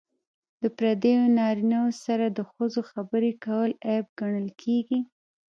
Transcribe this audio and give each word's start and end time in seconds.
د 0.61 0.63
پردیو 0.77 1.21
نارینه 1.37 1.77
وو 1.83 1.93
سره 2.05 2.25
د 2.29 2.39
ښځو 2.51 2.81
خبرې 2.91 3.31
کول 3.45 3.69
عیب 3.87 4.05
ګڼل 4.19 4.47
کیږي. 4.61 4.99